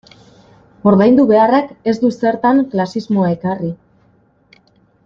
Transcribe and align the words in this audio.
Ordaindu 0.91 1.25
beharrak 1.33 1.69
ez 1.91 1.95
du 2.05 2.11
zertan 2.25 2.65
klasismoa 2.73 3.31
ekarri. 3.39 3.73